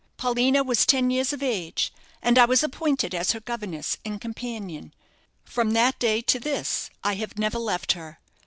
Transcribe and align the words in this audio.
Paulina 0.17 0.63
was 0.63 0.83
ten 0.87 1.11
years 1.11 1.31
of 1.31 1.43
age, 1.43 1.93
and 2.23 2.39
I 2.39 2.45
was 2.45 2.63
appointed 2.63 3.13
as 3.13 3.33
her 3.33 3.39
governess 3.39 3.97
and 4.03 4.19
companion. 4.19 4.95
From 5.45 5.73
that 5.73 5.99
day 5.99 6.21
to 6.21 6.39
this, 6.39 6.89
I 7.03 7.13
have 7.13 7.37
never 7.37 7.59
left 7.59 7.91
her. 7.91 8.19